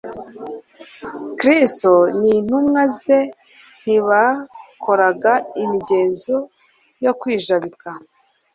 Kristo 1.39 1.93
n'intumwa 2.19 2.81
ze 2.99 3.19
ntibakoraga 3.81 5.33
imigenzo 5.63 6.35
yo 7.03 7.11
kwijabika, 7.19 7.89